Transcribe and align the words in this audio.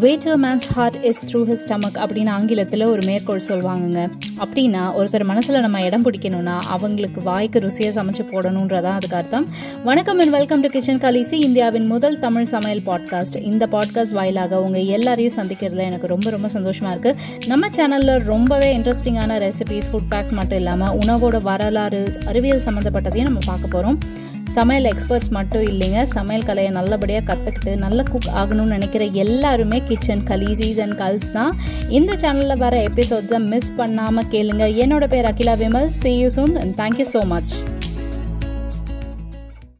Way 0.00 0.16
to 0.16 0.36
man's 0.42 0.62
heart 0.62 0.96
is 1.02 1.36
through 1.36 1.40
his 1.40 1.58
stomach 1.66 1.96
அப்படின்னு 1.96 2.28
ஆங்கிலத்தில் 2.28 2.82
ஒரு 2.84 3.02
மேற்கோள் 3.02 3.42
சொல்லுவாங்கங்க 3.48 4.10
அப்படின்னா 4.38 4.92
ஒருத்தர் 4.98 5.24
மனசில் 5.24 5.60
நம்ம 5.60 5.82
இடம் 5.82 6.04
பிடிக்கணும்னா 6.04 6.60
அவங்களுக்கு 6.60 7.22
வாய்க்கு 7.22 7.60
ருசியாக 7.60 7.92
சமைச்சு 7.94 8.24
போடணுன்றதான் 8.30 8.82
அதுக்கு 8.82 9.16
அர்த்தம். 9.16 9.46
வணக்கம் 9.84 10.18
அண்ட் 10.18 10.30
வெல்கம் 10.30 10.60
டு 10.60 10.68
கிச்சன் 10.68 10.98
கலிசி 10.98 11.32
இந்தியாவின் 11.32 11.86
முதல் 11.86 12.18
தமிழ் 12.18 12.44
சமையல் 12.44 12.80
பாட்காஸ்ட் 12.80 13.42
இந்த 13.42 13.66
பாட்காஸ்ட் 13.66 14.12
வாயிலாக 14.12 14.62
உங்கள் 14.62 14.84
எல்லாரையும் 14.84 15.34
சந்திக்கிறதுல 15.34 15.84
எனக்கு 15.84 16.06
ரொம்ப 16.06 16.30
ரொம்ப 16.30 16.48
சந்தோஷமாக 16.48 16.96
இருக்குது 16.96 17.46
நம்ம 17.46 17.68
சேனலில் 17.68 18.24
ரொம்பவே 18.24 18.76
இன்ட்ரெஸ்டிங்கான 18.76 19.38
ரெசிபிஸ் 19.38 19.88
ஃபுட் 19.92 20.10
பேக்ஸ் 20.10 20.32
மட்டும் 20.32 20.56
இல்லாமல் 20.56 20.98
உணவோட 20.98 21.42
வரலாறு 21.42 22.18
அறிவியல் 22.26 22.62
சம்மந்தப்பட்டதையும் 22.64 23.22
நம்ம 23.22 23.38
பார்க்க 23.44 23.66
போகிறோம் 23.66 23.98
சமையல் 24.56 24.84
எக்ஸ்பர்ட்ஸ் 24.84 25.32
மட்டும் 25.36 25.66
இல்லைங்க. 25.66 26.02
சமையல் 26.02 26.44
கலையை 26.44 26.72
நல்லபடியாக 26.72 27.24
கற்றுக்கிட்டு 27.30 27.76
நல்ல 27.76 28.02
குக் 28.02 28.30
ஆகணும்னு 28.40 28.74
நினைக்கிற 28.76 29.04
எல்லாருமே 29.04 29.82
கிச்சன் 29.88 30.24
கலீசீஸ் 30.30 30.80
அண்ட் 30.84 30.98
கல்ஸ் 31.02 31.32
தான். 31.32 31.54
இந்த 31.88 32.14
சேனலில் 32.14 32.62
வர 32.64 32.82
எபிசோட்ஸை 32.88 33.40
மிஸ் 33.52 33.72
பண்ணாமல் 33.76 34.30
கேளுங்க. 34.30 34.66
என்னோட 34.84 35.06
பேர் 35.08 35.24
Akila 35.24 35.56
Vimal. 35.62 35.86
See 35.86 36.18
you 36.18 36.28
soon 36.28 36.56
and 36.62 36.76
thank you 36.82 37.06
so 37.14 37.22
much 37.34 37.54